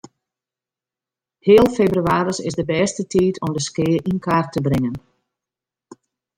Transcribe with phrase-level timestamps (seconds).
[1.45, 4.95] Heal febrewaris is de bêste tiid om de skea yn kaart te bringen.